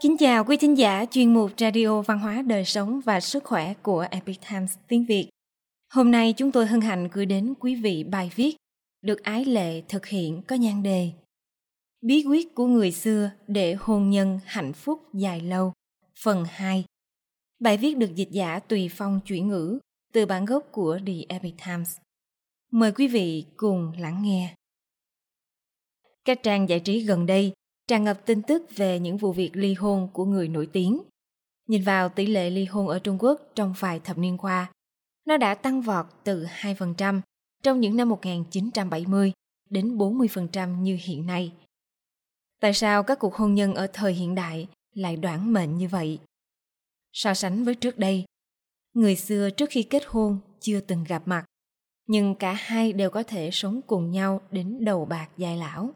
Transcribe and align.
Kính 0.00 0.16
chào 0.16 0.44
quý 0.44 0.56
thính 0.56 0.78
giả 0.78 1.04
chuyên 1.10 1.34
mục 1.34 1.50
Radio 1.58 2.02
Văn 2.02 2.18
hóa 2.18 2.42
Đời 2.42 2.64
Sống 2.64 3.00
và 3.00 3.20
Sức 3.20 3.44
Khỏe 3.44 3.74
của 3.82 4.06
Epic 4.10 4.40
Times 4.50 4.76
tiếng 4.88 5.04
Việt. 5.04 5.28
Hôm 5.92 6.10
nay 6.10 6.34
chúng 6.36 6.52
tôi 6.52 6.66
hân 6.66 6.80
hạnh 6.80 7.08
gửi 7.12 7.26
đến 7.26 7.54
quý 7.60 7.74
vị 7.74 8.04
bài 8.04 8.30
viết 8.34 8.56
được 9.02 9.22
ái 9.22 9.44
lệ 9.44 9.82
thực 9.88 10.06
hiện 10.06 10.42
có 10.42 10.56
nhan 10.56 10.82
đề 10.82 11.10
Bí 12.00 12.24
quyết 12.28 12.54
của 12.54 12.66
người 12.66 12.92
xưa 12.92 13.30
để 13.46 13.74
hôn 13.74 14.10
nhân 14.10 14.40
hạnh 14.44 14.72
phúc 14.72 15.00
dài 15.14 15.40
lâu 15.40 15.72
Phần 16.22 16.44
2 16.48 16.84
Bài 17.60 17.76
viết 17.76 17.96
được 17.96 18.14
dịch 18.14 18.30
giả 18.30 18.58
tùy 18.58 18.90
phong 18.92 19.20
chuyển 19.26 19.48
ngữ 19.48 19.78
từ 20.12 20.26
bản 20.26 20.44
gốc 20.44 20.68
của 20.72 20.98
The 21.06 21.14
Epic 21.28 21.54
Times. 21.66 21.96
Mời 22.70 22.92
quý 22.92 23.08
vị 23.08 23.44
cùng 23.56 23.92
lắng 23.98 24.22
nghe. 24.22 24.54
Các 26.24 26.42
trang 26.42 26.68
giải 26.68 26.80
trí 26.80 27.00
gần 27.00 27.26
đây 27.26 27.52
tràn 27.88 28.04
ngập 28.04 28.26
tin 28.26 28.42
tức 28.42 28.62
về 28.76 28.98
những 28.98 29.16
vụ 29.16 29.32
việc 29.32 29.50
ly 29.54 29.74
hôn 29.74 30.08
của 30.12 30.24
người 30.24 30.48
nổi 30.48 30.68
tiếng. 30.72 31.02
Nhìn 31.66 31.82
vào 31.82 32.08
tỷ 32.08 32.26
lệ 32.26 32.50
ly 32.50 32.64
hôn 32.64 32.88
ở 32.88 32.98
Trung 32.98 33.16
Quốc 33.20 33.42
trong 33.54 33.74
vài 33.78 34.00
thập 34.00 34.18
niên 34.18 34.38
qua, 34.38 34.72
nó 35.26 35.36
đã 35.36 35.54
tăng 35.54 35.82
vọt 35.82 36.06
từ 36.24 36.44
2% 36.44 37.20
trong 37.62 37.80
những 37.80 37.96
năm 37.96 38.08
1970 38.08 39.32
đến 39.70 39.98
40% 39.98 40.80
như 40.80 40.98
hiện 41.00 41.26
nay. 41.26 41.52
Tại 42.60 42.74
sao 42.74 43.02
các 43.02 43.18
cuộc 43.18 43.34
hôn 43.34 43.54
nhân 43.54 43.74
ở 43.74 43.86
thời 43.92 44.12
hiện 44.12 44.34
đại 44.34 44.68
lại 44.94 45.16
đoản 45.16 45.52
mệnh 45.52 45.78
như 45.78 45.88
vậy? 45.88 46.18
So 47.12 47.34
sánh 47.34 47.64
với 47.64 47.74
trước 47.74 47.98
đây, 47.98 48.24
người 48.94 49.16
xưa 49.16 49.50
trước 49.50 49.70
khi 49.70 49.82
kết 49.82 50.02
hôn 50.06 50.38
chưa 50.60 50.80
từng 50.80 51.04
gặp 51.04 51.22
mặt, 51.26 51.44
nhưng 52.06 52.34
cả 52.34 52.52
hai 52.52 52.92
đều 52.92 53.10
có 53.10 53.22
thể 53.22 53.50
sống 53.52 53.80
cùng 53.86 54.10
nhau 54.10 54.40
đến 54.50 54.84
đầu 54.84 55.04
bạc 55.04 55.28
dài 55.36 55.56
lão. 55.56 55.90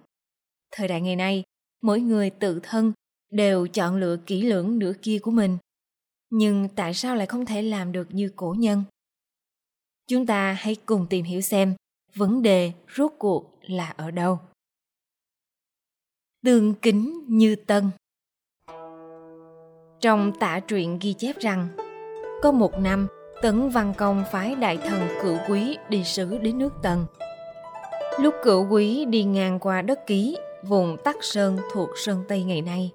Thời 0.71 0.89
đại 0.89 1.01
ngày 1.01 1.17
nay, 1.17 1.45
mỗi 1.83 2.01
người 2.01 2.31
tự 2.31 2.61
thân 2.63 2.93
đều 3.31 3.67
chọn 3.67 3.97
lựa 3.97 4.17
kỹ 4.27 4.43
lưỡng 4.43 4.79
nửa 4.79 4.93
kia 5.03 5.19
của 5.23 5.31
mình. 5.31 5.59
Nhưng 6.31 6.69
tại 6.77 6.95
sao 6.95 7.17
lại 7.17 7.27
không 7.27 7.47
thể 7.47 7.63
làm 7.63 7.93
được 7.93 8.09
như 8.11 8.33
cổ 8.37 8.55
nhân? 8.59 8.85
Chúng 10.09 10.27
ta 10.27 10.53
hãy 10.53 10.77
cùng 10.87 11.07
tìm 11.11 11.25
hiểu 11.25 11.41
xem 11.41 11.75
vấn 12.15 12.43
đề 12.43 12.73
rốt 12.97 13.13
cuộc 13.19 13.59
là 13.63 13.91
ở 13.91 14.11
đâu. 14.11 14.39
Tương 16.45 16.75
kính 16.75 17.25
như 17.29 17.57
tân 17.57 17.91
Trong 20.01 20.33
tả 20.41 20.61
truyện 20.61 20.99
ghi 21.01 21.13
chép 21.13 21.39
rằng, 21.39 21.69
có 22.43 22.53
một 22.53 22.79
năm, 22.79 23.07
Tấn 23.43 23.69
Văn 23.69 23.95
Công 23.97 24.25
phái 24.33 24.55
đại 24.55 24.77
thần 24.77 25.09
cựu 25.23 25.39
quý 25.49 25.77
đi 25.89 26.05
sứ 26.05 26.39
đến 26.39 26.59
nước 26.59 26.73
Tần. 26.83 27.07
Lúc 28.21 28.35
cựu 28.45 28.69
quý 28.71 29.05
đi 29.05 29.25
ngang 29.25 29.59
qua 29.59 29.83
đất 29.83 30.07
ký 30.07 30.37
vùng 30.69 30.97
Tắc 31.05 31.17
Sơn 31.21 31.59
thuộc 31.73 31.91
Sơn 31.97 32.25
Tây 32.29 32.43
ngày 32.43 32.63
nay. 32.63 32.91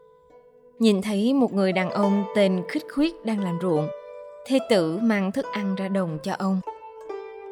Nhìn 0.80 1.02
thấy 1.02 1.34
một 1.34 1.54
người 1.54 1.72
đàn 1.72 1.90
ông 1.90 2.24
tên 2.36 2.64
Khích 2.70 2.86
Khuyết 2.94 3.26
đang 3.26 3.44
làm 3.44 3.60
ruộng, 3.62 3.88
thê 4.46 4.60
tử 4.70 4.98
mang 4.98 5.32
thức 5.32 5.46
ăn 5.52 5.76
ra 5.76 5.88
đồng 5.88 6.20
cho 6.24 6.34
ông. 6.40 6.62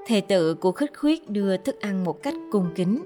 Thê 0.07 0.21
tử 0.21 0.53
của 0.53 0.71
Khích 0.71 0.91
Khuyết 0.97 1.29
đưa 1.29 1.57
thức 1.57 1.81
ăn 1.81 2.03
một 2.03 2.23
cách 2.23 2.33
cung 2.51 2.67
kính. 2.75 3.03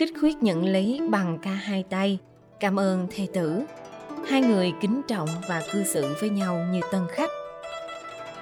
Khích 0.00 0.10
Khuyết 0.20 0.36
nhận 0.42 0.64
lấy 0.64 1.00
bằng 1.10 1.38
cả 1.42 1.50
hai 1.50 1.84
tay, 1.90 2.18
cảm 2.60 2.80
ơn 2.80 3.06
thê 3.10 3.26
tử. 3.32 3.62
Hai 4.26 4.40
người 4.40 4.72
kính 4.80 5.02
trọng 5.08 5.28
và 5.48 5.62
cư 5.72 5.84
xử 5.84 6.06
với 6.20 6.30
nhau 6.30 6.66
như 6.72 6.80
tân 6.92 7.02
khách. 7.08 7.30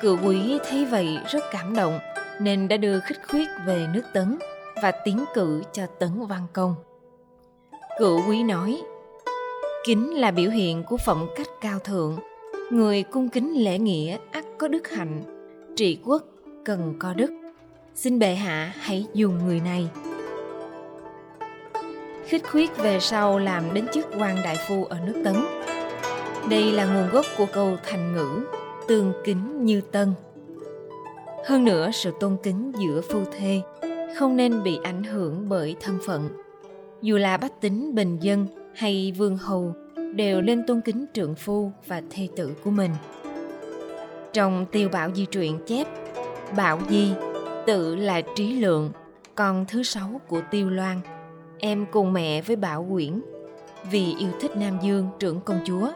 Cựu 0.00 0.18
quý 0.26 0.58
thấy 0.68 0.84
vậy 0.84 1.18
rất 1.28 1.44
cảm 1.52 1.76
động 1.76 1.98
nên 2.40 2.68
đã 2.68 2.76
đưa 2.76 3.00
Khích 3.00 3.18
Khuyết 3.28 3.48
về 3.66 3.86
nước 3.94 4.02
Tấn 4.12 4.38
và 4.82 4.90
tiến 5.04 5.24
cử 5.34 5.62
cho 5.72 5.86
Tấn 5.86 6.26
Văn 6.26 6.46
Công. 6.52 6.74
Cựu 7.98 8.28
quý 8.28 8.42
nói, 8.42 8.82
kính 9.84 10.20
là 10.20 10.30
biểu 10.30 10.50
hiện 10.50 10.82
của 10.84 10.96
phẩm 10.96 11.26
cách 11.36 11.46
cao 11.60 11.78
thượng, 11.78 12.18
người 12.70 13.02
cung 13.02 13.28
kính 13.28 13.64
lễ 13.64 13.78
nghĩa 13.78 14.18
ắt 14.30 14.44
có 14.58 14.68
đức 14.68 14.88
hạnh, 14.88 15.22
trị 15.76 15.98
quốc 16.04 16.22
cần 16.64 16.94
có 16.98 17.14
đức. 17.14 17.30
Xin 17.94 18.18
bệ 18.18 18.34
hạ 18.34 18.72
hãy 18.80 19.06
dùng 19.14 19.46
người 19.46 19.60
này. 19.60 19.88
Khích 22.26 22.42
khuyết 22.50 22.76
về 22.76 23.00
sau 23.00 23.38
làm 23.38 23.74
đến 23.74 23.86
chức 23.92 24.06
quan 24.18 24.36
đại 24.44 24.56
phu 24.68 24.84
ở 24.84 24.96
nước 25.06 25.22
Tấn. 25.24 25.34
Đây 26.50 26.72
là 26.72 26.84
nguồn 26.84 27.10
gốc 27.10 27.26
của 27.38 27.46
câu 27.52 27.76
thành 27.84 28.14
ngữ 28.14 28.44
tương 28.88 29.12
kính 29.24 29.64
như 29.64 29.80
tân. 29.80 30.12
Hơn 31.46 31.64
nữa, 31.64 31.90
sự 31.92 32.12
tôn 32.20 32.36
kính 32.42 32.72
giữa 32.78 33.00
phu 33.00 33.20
thê 33.38 33.60
không 34.18 34.36
nên 34.36 34.62
bị 34.62 34.78
ảnh 34.82 35.04
hưởng 35.04 35.48
bởi 35.48 35.76
thân 35.80 35.98
phận 36.06 36.28
dù 37.02 37.16
là 37.18 37.36
bách 37.36 37.60
tính, 37.60 37.94
bình 37.94 38.18
dân 38.20 38.46
hay 38.74 39.12
vương 39.18 39.36
hầu 39.36 39.74
đều 40.14 40.40
nên 40.40 40.66
tôn 40.66 40.80
kính 40.80 41.04
trượng 41.12 41.34
phu 41.34 41.72
và 41.86 42.02
thê 42.10 42.28
tử 42.36 42.52
của 42.64 42.70
mình. 42.70 42.90
Trong 44.32 44.66
tiêu 44.72 44.88
bảo 44.88 45.10
di 45.14 45.26
truyện 45.26 45.58
chép, 45.66 45.86
bảo 46.56 46.78
di, 46.90 47.12
tự 47.66 47.96
là 47.96 48.22
trí 48.36 48.52
lượng, 48.52 48.90
con 49.34 49.64
thứ 49.68 49.82
sáu 49.82 50.20
của 50.28 50.40
tiêu 50.50 50.70
loan. 50.70 51.00
Em 51.58 51.86
cùng 51.92 52.12
mẹ 52.12 52.42
với 52.42 52.56
bảo 52.56 52.86
quyển 52.92 53.20
vì 53.90 54.14
yêu 54.18 54.30
thích 54.40 54.56
nam 54.56 54.78
dương 54.82 55.08
trưởng 55.18 55.40
công 55.40 55.60
chúa, 55.64 55.90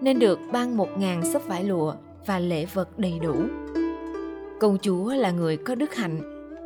nên 0.00 0.18
được 0.18 0.38
ban 0.52 0.76
một 0.76 0.88
ngàn 0.98 1.32
sấp 1.32 1.42
vải 1.46 1.64
lụa 1.64 1.94
và 2.26 2.38
lễ 2.38 2.66
vật 2.66 2.98
đầy 2.98 3.18
đủ. 3.22 3.34
Công 4.60 4.78
chúa 4.82 5.14
là 5.14 5.30
người 5.30 5.56
có 5.56 5.74
đức 5.74 5.94
hạnh, 5.94 6.20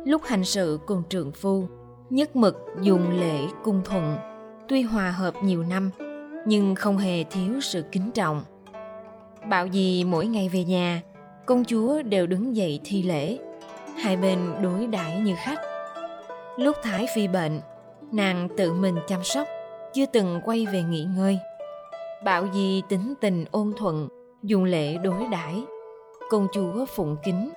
lúc 0.05 0.21
hành 0.25 0.43
sự 0.43 0.79
cùng 0.85 1.03
trượng 1.09 1.31
phu 1.31 1.67
nhất 2.15 2.35
mực 2.35 2.57
dùng 2.81 3.19
lễ 3.19 3.39
cung 3.63 3.81
thuận. 3.85 4.17
Tuy 4.67 4.81
hòa 4.81 5.11
hợp 5.11 5.33
nhiều 5.43 5.63
năm, 5.63 5.91
nhưng 6.45 6.75
không 6.75 6.97
hề 6.97 7.23
thiếu 7.23 7.61
sự 7.61 7.83
kính 7.91 8.11
trọng. 8.11 8.43
Bảo 9.49 9.67
gì 9.67 10.03
mỗi 10.03 10.27
ngày 10.27 10.49
về 10.49 10.63
nhà, 10.63 11.01
công 11.45 11.65
chúa 11.65 12.01
đều 12.01 12.27
đứng 12.27 12.55
dậy 12.55 12.79
thi 12.83 13.03
lễ. 13.03 13.37
Hai 14.03 14.17
bên 14.17 14.39
đối 14.61 14.87
đãi 14.87 15.19
như 15.19 15.35
khách. 15.37 15.59
Lúc 16.57 16.75
thái 16.83 17.07
phi 17.15 17.27
bệnh, 17.27 17.61
nàng 18.11 18.47
tự 18.57 18.73
mình 18.73 18.95
chăm 19.07 19.23
sóc, 19.23 19.47
chưa 19.93 20.05
từng 20.05 20.41
quay 20.45 20.65
về 20.65 20.83
nghỉ 20.83 21.03
ngơi. 21.17 21.39
Bảo 22.23 22.45
gì 22.53 22.81
tính 22.89 23.13
tình 23.21 23.45
ôn 23.51 23.73
thuận, 23.77 24.07
dùng 24.43 24.63
lễ 24.63 24.97
đối 24.97 25.27
đãi. 25.31 25.63
Công 26.29 26.47
chúa 26.53 26.85
phụng 26.85 27.17
kính. 27.25 27.49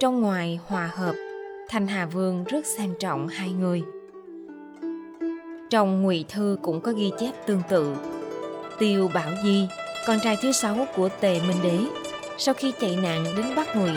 Trong 0.00 0.20
ngoài 0.20 0.60
hòa 0.66 0.90
hợp 0.94 1.14
Thanh 1.72 1.86
Hà 1.86 2.06
Vương 2.06 2.44
rất 2.44 2.66
xem 2.66 2.94
trọng 2.98 3.28
hai 3.28 3.50
người. 3.52 3.82
Trong 5.70 6.02
Ngụy 6.02 6.24
Thư 6.28 6.58
cũng 6.62 6.80
có 6.80 6.92
ghi 6.92 7.10
chép 7.18 7.32
tương 7.46 7.62
tự. 7.68 7.96
Tiêu 8.78 9.10
Bảo 9.14 9.30
Di, 9.44 9.68
con 10.06 10.18
trai 10.22 10.36
thứ 10.42 10.52
sáu 10.52 10.86
của 10.96 11.08
Tề 11.20 11.40
Minh 11.40 11.56
Đế, 11.62 11.78
sau 12.38 12.54
khi 12.54 12.72
chạy 12.80 12.96
nạn 13.02 13.24
đến 13.36 13.46
Bắc 13.56 13.76
Ngụy, 13.76 13.90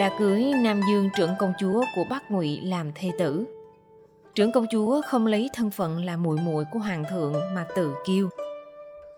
đã 0.00 0.16
cưới 0.18 0.52
Nam 0.62 0.80
Dương 0.90 1.08
trưởng 1.16 1.30
công 1.38 1.52
chúa 1.60 1.84
của 1.96 2.04
Bắc 2.10 2.30
Ngụy 2.30 2.60
làm 2.60 2.92
thê 2.94 3.10
tử. 3.18 3.44
Trưởng 4.34 4.52
công 4.52 4.66
chúa 4.70 5.00
không 5.06 5.26
lấy 5.26 5.48
thân 5.54 5.70
phận 5.70 6.04
là 6.04 6.16
muội 6.16 6.38
muội 6.44 6.64
của 6.72 6.78
hoàng 6.78 7.04
thượng 7.10 7.34
mà 7.54 7.66
tự 7.76 7.94
kiêu. 8.06 8.28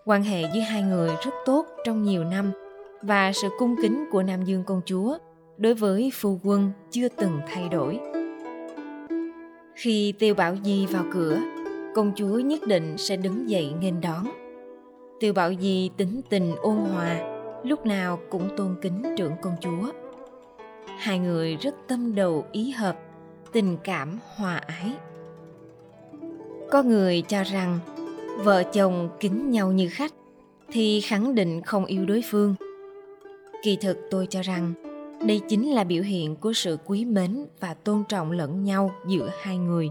Quan 0.05 0.23
hệ 0.23 0.41
giữa 0.53 0.61
hai 0.61 0.81
người 0.81 1.09
rất 1.25 1.33
tốt 1.45 1.65
trong 1.85 2.03
nhiều 2.03 2.23
năm 2.23 2.51
và 3.01 3.31
sự 3.33 3.49
cung 3.59 3.75
kính 3.81 4.05
của 4.11 4.23
Nam 4.23 4.43
Dương 4.43 4.63
công 4.63 4.81
chúa 4.85 5.17
đối 5.57 5.73
với 5.73 6.11
phu 6.13 6.39
quân 6.43 6.71
chưa 6.91 7.07
từng 7.09 7.39
thay 7.47 7.69
đổi. 7.69 7.99
Khi 9.75 10.13
tiêu 10.19 10.35
bảo 10.35 10.55
di 10.63 10.85
vào 10.85 11.05
cửa, 11.13 11.39
công 11.95 12.11
chúa 12.15 12.39
nhất 12.39 12.61
định 12.67 12.97
sẽ 12.97 13.15
đứng 13.15 13.49
dậy 13.49 13.73
nghênh 13.81 14.01
đón. 14.01 14.25
Tiêu 15.19 15.33
bảo 15.33 15.53
di 15.61 15.89
tính 15.97 16.21
tình 16.29 16.55
ôn 16.61 16.75
hòa, 16.75 17.21
lúc 17.63 17.85
nào 17.85 18.19
cũng 18.29 18.49
tôn 18.57 18.75
kính 18.81 19.03
trưởng 19.17 19.33
công 19.41 19.55
chúa. 19.61 19.91
Hai 20.97 21.19
người 21.19 21.55
rất 21.55 21.75
tâm 21.87 22.15
đầu 22.15 22.45
ý 22.51 22.71
hợp, 22.71 22.99
tình 23.51 23.77
cảm 23.83 24.19
hòa 24.35 24.57
ái. 24.57 24.91
Có 26.71 26.83
người 26.83 27.21
cho 27.21 27.43
rằng, 27.43 27.79
vợ 28.37 28.63
chồng 28.63 29.09
kính 29.19 29.51
nhau 29.51 29.71
như 29.71 29.89
khách, 29.91 30.13
thì 30.71 31.01
khẳng 31.01 31.35
định 31.35 31.61
không 31.61 31.85
yêu 31.85 32.05
đối 32.05 32.21
phương. 32.31 32.55
Kỳ 33.63 33.75
thực 33.75 33.97
tôi 34.11 34.27
cho 34.29 34.41
rằng 34.41 34.73
đây 35.27 35.41
chính 35.49 35.71
là 35.71 35.83
biểu 35.83 36.03
hiện 36.03 36.35
của 36.35 36.53
sự 36.53 36.77
quý 36.85 37.05
mến 37.05 37.45
và 37.59 37.73
tôn 37.73 38.03
trọng 38.09 38.31
lẫn 38.31 38.63
nhau 38.63 38.91
giữa 39.07 39.29
hai 39.41 39.57
người. 39.57 39.89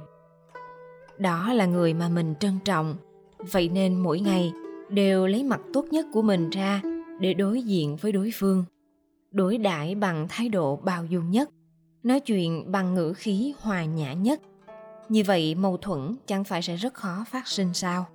Đó 1.19 1.53
là 1.53 1.67
người 1.67 1.95
mà 1.95 2.09
mình 2.09 2.35
trân 2.41 2.59
trọng. 2.65 2.97
Vậy 3.39 3.69
nên 3.69 4.01
mỗi 4.01 4.21
ngày 4.21 4.53
đều 4.89 5.27
lấy 5.27 5.45
mặt 5.45 5.61
tốt 5.73 5.87
nhất 5.91 6.07
của 6.13 6.23
mình 6.23 6.51
ra 6.51 6.83
để 7.21 7.35
đối 7.35 7.63
diện 7.63 7.97
với 7.97 8.13
đối 8.13 8.31
phương, 8.35 8.65
đối 9.31 9.59
đãi 9.59 9.95
bằng 9.95 10.27
thái 10.29 10.49
độ 10.49 10.77
bao 10.77 11.05
dung 11.05 11.31
nhất, 11.31 11.51
nói 12.03 12.21
chuyện 12.21 12.73
bằng 12.73 12.95
ngữ 12.95 13.13
khí 13.13 13.55
hòa 13.61 13.85
nhã 13.85 14.13
nhất. 14.13 14.41
Như 15.09 15.23
vậy 15.27 15.55
mâu 15.55 15.77
thuẫn 15.77 16.17
chẳng 16.27 16.45
phải 16.45 16.63
sẽ 16.63 16.77
rất 16.77 16.95
khó 16.95 17.25
phát 17.31 17.47
sinh 17.47 17.75
sao? 17.75 18.07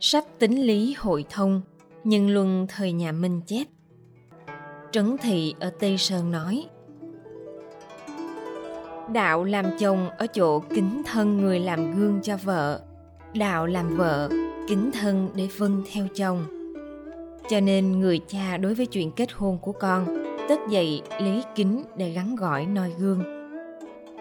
Sách 0.00 0.38
tính 0.38 0.66
lý 0.66 0.94
hội 0.98 1.24
thông 1.30 1.60
nhân 2.04 2.30
luân 2.30 2.66
thời 2.68 2.92
nhà 2.92 3.12
minh 3.12 3.40
chép 3.46 3.66
Trấn 4.92 5.16
Thị 5.18 5.54
ở 5.60 5.70
Tây 5.80 5.98
Sơn 5.98 6.30
nói, 6.30 6.66
Đạo 9.12 9.44
làm 9.44 9.64
chồng 9.78 10.08
ở 10.18 10.26
chỗ 10.26 10.58
kính 10.58 11.02
thân 11.06 11.40
người 11.40 11.60
làm 11.60 11.98
gương 11.98 12.20
cho 12.22 12.36
vợ. 12.36 12.80
Đạo 13.34 13.66
làm 13.66 13.96
vợ, 13.96 14.28
kính 14.68 14.90
thân 15.00 15.28
để 15.34 15.48
vâng 15.58 15.82
theo 15.92 16.06
chồng. 16.14 16.44
Cho 17.50 17.60
nên 17.60 18.00
người 18.00 18.20
cha 18.28 18.56
đối 18.56 18.74
với 18.74 18.86
chuyện 18.86 19.12
kết 19.12 19.32
hôn 19.32 19.58
của 19.58 19.72
con 19.72 20.24
tất 20.48 20.60
dậy 20.68 21.02
lấy 21.20 21.42
kính 21.54 21.82
để 21.96 22.10
gắn 22.10 22.36
gọi 22.36 22.66
noi 22.66 22.92
gương. 22.98 23.22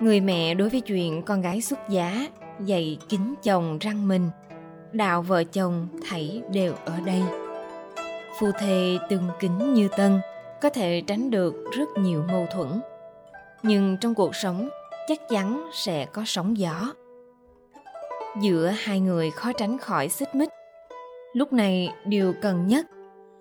Người 0.02 0.22
mẹ 0.22 0.54
đối 0.54 0.70
với 0.70 0.82
chuyện 0.82 1.22
con 1.22 1.42
gái 1.42 1.62
xuất 1.62 1.80
giá, 1.90 2.28
dạy 2.60 2.98
kính 3.10 3.34
chồng 3.44 3.78
răng 3.82 4.08
mình. 4.08 4.30
Đạo 4.92 5.22
vợ 5.22 5.44
chồng 5.44 5.88
thảy 6.10 6.42
đều 6.54 6.74
ở 6.86 6.94
đây. 7.06 7.22
Phu 8.40 8.48
thề 8.60 8.98
tương 9.10 9.28
kính 9.40 9.74
như 9.74 9.88
tân 9.98 10.20
có 10.62 10.70
thể 10.70 11.02
tránh 11.08 11.32
được 11.32 11.56
rất 11.78 11.90
nhiều 12.00 12.24
mâu 12.32 12.48
thuẫn. 12.52 12.68
Nhưng 13.64 13.98
trong 14.02 14.16
cuộc 14.16 14.36
sống, 14.36 14.70
chắc 15.08 15.30
chắn 15.30 15.70
sẽ 15.74 16.06
có 16.06 16.24
sóng 16.26 16.58
gió. 16.58 16.94
Giữa 18.42 18.68
hai 18.68 19.00
người 19.00 19.32
khó 19.32 19.52
tránh 19.54 19.78
khỏi 19.78 20.10
xích 20.10 20.36
mích. 20.36 20.50
Lúc 21.34 21.54
này, 21.54 21.90
điều 22.06 22.34
cần 22.42 22.68
nhất 22.68 22.88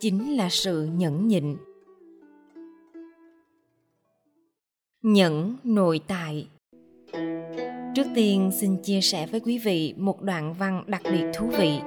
chính 0.00 0.36
là 0.36 0.48
sự 0.48 0.88
nhẫn 0.96 1.28
nhịn. 1.28 1.56
Nhẫn 5.02 5.56
nội 5.64 6.00
tại. 6.06 6.48
Trước 7.94 8.06
tiên, 8.14 8.50
xin 8.60 8.76
chia 8.82 9.00
sẻ 9.00 9.26
với 9.26 9.40
quý 9.40 9.58
vị 9.58 9.94
một 9.96 10.22
đoạn 10.22 10.54
văn 10.58 10.84
đặc 10.86 11.02
biệt 11.04 11.24
thú 11.34 11.46
vị. 11.58 11.80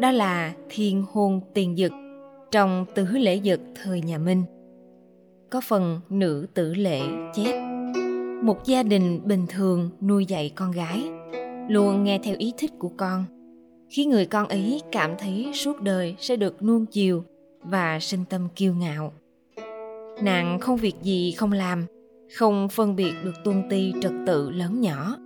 Đó 0.00 0.10
là 0.10 0.52
thiên 0.68 1.04
hôn 1.12 1.40
tiền 1.54 1.76
dực, 1.76 1.92
trong 2.50 2.86
tứ 2.94 3.04
lễ 3.04 3.40
dực 3.44 3.60
thời 3.82 4.00
nhà 4.00 4.18
minh 4.18 4.44
có 5.50 5.60
phần 5.60 6.00
nữ 6.10 6.46
tử 6.54 6.74
lệ 6.74 7.00
chép. 7.34 7.62
Một 8.42 8.64
gia 8.64 8.82
đình 8.82 9.20
bình 9.24 9.46
thường 9.48 9.90
nuôi 10.00 10.26
dạy 10.26 10.52
con 10.54 10.70
gái, 10.70 11.10
luôn 11.68 12.04
nghe 12.04 12.20
theo 12.22 12.34
ý 12.38 12.52
thích 12.58 12.72
của 12.78 12.90
con. 12.96 13.24
Khi 13.90 14.06
người 14.06 14.26
con 14.26 14.48
ấy 14.48 14.82
cảm 14.92 15.14
thấy 15.18 15.50
suốt 15.54 15.82
đời 15.82 16.16
sẽ 16.18 16.36
được 16.36 16.62
nuông 16.62 16.86
chiều 16.86 17.24
và 17.62 17.98
sinh 18.00 18.24
tâm 18.30 18.48
kiêu 18.56 18.74
ngạo. 18.74 19.12
Nàng 20.22 20.58
không 20.60 20.76
việc 20.76 20.94
gì 21.02 21.32
không 21.32 21.52
làm, 21.52 21.86
không 22.38 22.68
phân 22.68 22.96
biệt 22.96 23.12
được 23.24 23.34
tuân 23.44 23.62
ti 23.70 23.92
trật 24.00 24.12
tự 24.26 24.50
lớn 24.50 24.80
nhỏ. 24.80 25.16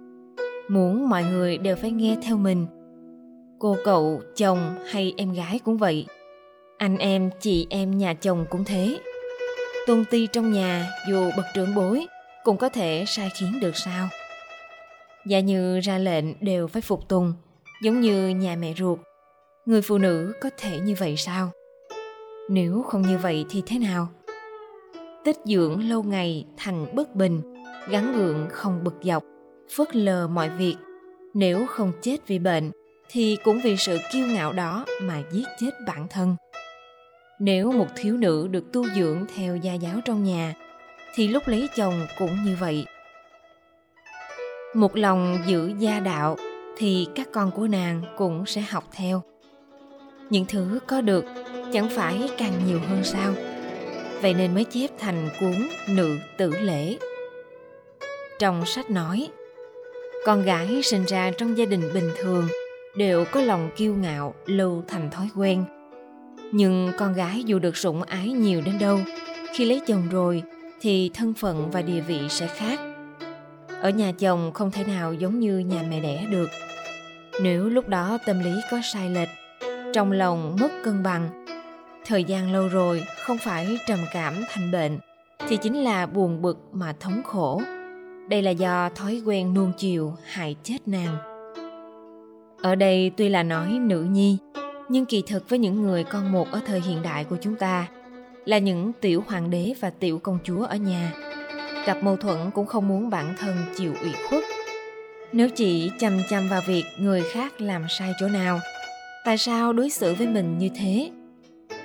Muốn 0.68 1.08
mọi 1.08 1.24
người 1.24 1.58
đều 1.58 1.76
phải 1.76 1.90
nghe 1.90 2.16
theo 2.22 2.36
mình. 2.36 2.66
Cô 3.58 3.76
cậu, 3.84 4.20
chồng 4.36 4.58
hay 4.86 5.14
em 5.16 5.32
gái 5.32 5.58
cũng 5.64 5.76
vậy. 5.76 6.06
Anh 6.78 6.98
em, 6.98 7.30
chị 7.40 7.66
em, 7.70 7.98
nhà 7.98 8.14
chồng 8.14 8.44
cũng 8.50 8.64
thế. 8.64 8.98
Tôn 9.86 10.04
ti 10.04 10.26
trong 10.26 10.52
nhà, 10.52 10.90
dù 11.08 11.30
bậc 11.36 11.46
trưởng 11.54 11.74
bối, 11.74 12.06
cũng 12.44 12.56
có 12.56 12.68
thể 12.68 13.04
sai 13.06 13.30
khiến 13.34 13.60
được 13.60 13.76
sao? 13.76 14.08
Dạ 15.26 15.40
như 15.40 15.80
ra 15.80 15.98
lệnh 15.98 16.44
đều 16.44 16.68
phải 16.68 16.82
phục 16.82 17.08
tùng, 17.08 17.34
giống 17.82 18.00
như 18.00 18.28
nhà 18.28 18.56
mẹ 18.56 18.74
ruột. 18.78 18.98
Người 19.66 19.82
phụ 19.82 19.98
nữ 19.98 20.32
có 20.40 20.50
thể 20.58 20.80
như 20.80 20.94
vậy 20.98 21.16
sao? 21.16 21.50
Nếu 22.48 22.82
không 22.82 23.02
như 23.02 23.18
vậy 23.18 23.44
thì 23.50 23.62
thế 23.66 23.78
nào? 23.78 24.08
Tích 25.24 25.36
dưỡng 25.44 25.88
lâu 25.88 26.02
ngày 26.02 26.46
thành 26.56 26.86
bất 26.94 27.14
bình 27.14 27.42
gắn 27.88 28.12
gượng 28.12 28.48
không 28.50 28.84
bực 28.84 28.94
dọc, 29.02 29.22
phớt 29.76 29.96
lờ 29.96 30.28
mọi 30.28 30.50
việc. 30.50 30.76
Nếu 31.34 31.66
không 31.66 31.92
chết 32.02 32.16
vì 32.26 32.38
bệnh, 32.38 32.70
thì 33.10 33.36
cũng 33.44 33.60
vì 33.64 33.76
sự 33.76 33.98
kiêu 34.12 34.26
ngạo 34.26 34.52
đó 34.52 34.84
mà 35.02 35.22
giết 35.32 35.44
chết 35.60 35.70
bản 35.86 36.06
thân 36.10 36.36
nếu 37.44 37.72
một 37.72 37.86
thiếu 37.96 38.16
nữ 38.16 38.48
được 38.50 38.72
tu 38.72 38.88
dưỡng 38.88 39.26
theo 39.36 39.56
gia 39.56 39.74
giáo 39.74 40.00
trong 40.04 40.24
nhà, 40.24 40.54
thì 41.14 41.28
lúc 41.28 41.48
lấy 41.48 41.68
chồng 41.76 42.06
cũng 42.18 42.44
như 42.44 42.56
vậy. 42.60 42.86
Một 44.74 44.96
lòng 44.96 45.38
giữ 45.46 45.72
gia 45.78 46.00
đạo 46.00 46.36
thì 46.76 47.06
các 47.14 47.28
con 47.32 47.50
của 47.50 47.66
nàng 47.66 48.02
cũng 48.16 48.46
sẽ 48.46 48.60
học 48.60 48.84
theo. 48.92 49.22
Những 50.30 50.44
thứ 50.48 50.78
có 50.86 51.00
được 51.00 51.24
chẳng 51.72 51.88
phải 51.90 52.30
càng 52.38 52.52
nhiều 52.66 52.80
hơn 52.88 53.04
sao. 53.04 53.32
Vậy 54.20 54.34
nên 54.34 54.54
mới 54.54 54.64
chép 54.64 54.90
thành 54.98 55.28
cuốn 55.40 55.68
nữ 55.88 56.16
tử 56.38 56.50
lễ. 56.60 56.96
Trong 58.38 58.66
sách 58.66 58.90
nói, 58.90 59.28
con 60.26 60.42
gái 60.42 60.82
sinh 60.82 61.04
ra 61.04 61.30
trong 61.38 61.58
gia 61.58 61.64
đình 61.64 61.90
bình 61.94 62.10
thường 62.16 62.48
đều 62.96 63.24
có 63.24 63.40
lòng 63.40 63.70
kiêu 63.76 63.94
ngạo, 63.94 64.34
lâu 64.46 64.84
thành 64.88 65.10
thói 65.10 65.28
quen 65.36 65.64
nhưng 66.52 66.90
con 66.98 67.14
gái 67.14 67.42
dù 67.46 67.58
được 67.58 67.76
sủng 67.76 68.02
ái 68.02 68.28
nhiều 68.28 68.60
đến 68.64 68.78
đâu, 68.78 68.98
khi 69.54 69.64
lấy 69.64 69.80
chồng 69.86 70.08
rồi 70.10 70.42
thì 70.80 71.10
thân 71.14 71.34
phận 71.34 71.70
và 71.70 71.82
địa 71.82 72.00
vị 72.00 72.20
sẽ 72.28 72.46
khác. 72.46 72.80
Ở 73.80 73.90
nhà 73.90 74.12
chồng 74.18 74.52
không 74.52 74.70
thể 74.70 74.84
nào 74.84 75.14
giống 75.14 75.40
như 75.40 75.58
nhà 75.58 75.82
mẹ 75.90 76.00
đẻ 76.00 76.26
được. 76.30 76.50
Nếu 77.42 77.68
lúc 77.68 77.88
đó 77.88 78.18
tâm 78.26 78.40
lý 78.40 78.50
có 78.70 78.80
sai 78.92 79.10
lệch, 79.10 79.28
trong 79.94 80.12
lòng 80.12 80.56
mất 80.60 80.70
cân 80.84 81.02
bằng, 81.02 81.44
thời 82.06 82.24
gian 82.24 82.52
lâu 82.52 82.68
rồi 82.68 83.04
không 83.18 83.38
phải 83.38 83.78
trầm 83.86 83.98
cảm 84.12 84.34
thành 84.48 84.70
bệnh 84.70 84.98
thì 85.48 85.56
chính 85.56 85.76
là 85.76 86.06
buồn 86.06 86.42
bực 86.42 86.58
mà 86.72 86.94
thống 87.00 87.22
khổ. 87.22 87.62
Đây 88.28 88.42
là 88.42 88.50
do 88.50 88.88
thói 88.94 89.22
quen 89.26 89.54
nuông 89.54 89.72
chiều 89.78 90.14
hại 90.24 90.56
chết 90.62 90.78
nàng. 90.86 91.16
Ở 92.62 92.74
đây 92.74 93.10
tuy 93.16 93.28
là 93.28 93.42
nói 93.42 93.68
nữ 93.68 94.02
nhi 94.02 94.38
nhưng 94.88 95.06
kỳ 95.06 95.22
thực 95.26 95.48
với 95.48 95.58
những 95.58 95.82
người 95.82 96.04
con 96.04 96.32
một 96.32 96.50
ở 96.50 96.60
thời 96.66 96.80
hiện 96.80 97.02
đại 97.02 97.24
của 97.24 97.36
chúng 97.40 97.56
ta 97.56 97.88
là 98.44 98.58
những 98.58 98.92
tiểu 99.00 99.24
hoàng 99.26 99.50
đế 99.50 99.74
và 99.80 99.90
tiểu 99.90 100.18
công 100.18 100.38
chúa 100.44 100.64
ở 100.64 100.76
nhà. 100.76 101.12
Gặp 101.86 102.02
mâu 102.02 102.16
thuẫn 102.16 102.50
cũng 102.50 102.66
không 102.66 102.88
muốn 102.88 103.10
bản 103.10 103.34
thân 103.38 103.56
chịu 103.76 103.94
ủy 104.00 104.12
khuất. 104.28 104.44
Nếu 105.32 105.48
chỉ 105.50 105.90
chăm 105.98 106.20
chăm 106.30 106.48
vào 106.48 106.62
việc 106.66 106.84
người 106.98 107.22
khác 107.32 107.60
làm 107.60 107.84
sai 107.88 108.12
chỗ 108.20 108.28
nào, 108.28 108.60
tại 109.24 109.38
sao 109.38 109.72
đối 109.72 109.90
xử 109.90 110.14
với 110.14 110.26
mình 110.26 110.58
như 110.58 110.68
thế? 110.74 111.10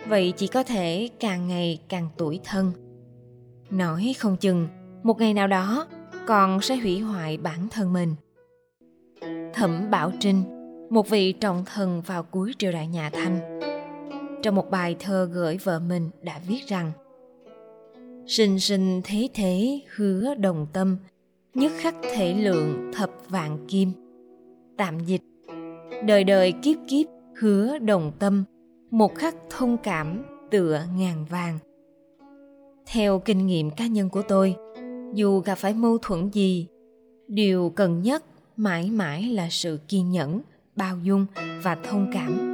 Vậy 0.07 0.33
chỉ 0.37 0.47
có 0.47 0.63
thể 0.63 1.09
càng 1.19 1.47
ngày 1.47 1.79
càng 1.89 2.09
tuổi 2.17 2.39
thân. 2.43 2.71
Nói 3.69 4.15
không 4.19 4.37
chừng, 4.37 4.67
một 5.03 5.19
ngày 5.19 5.33
nào 5.33 5.47
đó, 5.47 5.87
còn 6.25 6.61
sẽ 6.61 6.75
hủy 6.75 6.99
hoại 6.99 7.37
bản 7.37 7.67
thân 7.71 7.93
mình. 7.93 8.15
Thẩm 9.53 9.89
bảo 9.91 10.11
trinh 10.19 10.56
một 10.89 11.09
vị 11.09 11.31
trọng 11.31 11.63
thần 11.65 12.01
vào 12.01 12.23
cuối 12.23 12.53
triều 12.57 12.71
đại 12.71 12.87
nhà 12.87 13.09
thanh. 13.09 13.59
Trong 14.43 14.55
một 14.55 14.71
bài 14.71 14.95
thơ 14.99 15.29
gửi 15.33 15.57
vợ 15.63 15.79
mình 15.79 16.09
đã 16.21 16.39
viết 16.47 16.67
rằng, 16.67 16.91
sinh 18.27 18.59
sinh 18.59 19.01
thế 19.03 19.29
thế, 19.33 19.81
hứa 19.95 20.35
đồng 20.35 20.67
tâm, 20.73 20.97
nhất 21.53 21.71
khắc 21.75 21.95
thể 22.13 22.33
lượng 22.33 22.91
thập 22.93 23.11
vạn 23.29 23.65
kim. 23.67 23.91
Tạm 24.77 24.99
dịch, 24.99 25.21
đời 26.05 26.23
đời 26.23 26.53
kiếp 26.61 26.77
kiếp 26.87 27.07
hứa 27.39 27.77
đồng 27.77 28.11
tâm, 28.19 28.43
một 28.91 29.15
khắc 29.15 29.35
thông 29.49 29.77
cảm 29.77 30.25
tựa 30.51 30.81
ngàn 30.97 31.25
vàng. 31.29 31.59
Theo 32.85 33.19
kinh 33.19 33.45
nghiệm 33.45 33.71
cá 33.71 33.87
nhân 33.87 34.09
của 34.09 34.21
tôi, 34.21 34.55
dù 35.13 35.39
gặp 35.39 35.55
phải 35.55 35.73
mâu 35.73 35.97
thuẫn 35.97 36.29
gì, 36.29 36.67
điều 37.27 37.69
cần 37.69 38.01
nhất 38.01 38.23
mãi 38.55 38.89
mãi 38.91 39.23
là 39.23 39.47
sự 39.51 39.79
kiên 39.87 40.11
nhẫn 40.11 40.41
bao 40.77 40.97
dung 41.03 41.25
và 41.63 41.75
thông 41.83 42.11
cảm. 42.13 42.53